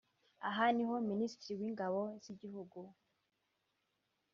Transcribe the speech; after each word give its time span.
Aha 0.47 0.63
niho 0.75 0.93
Minisitiri 1.11 1.53
w’Ingabo 1.61 2.01
z’Igihugu 2.23 2.79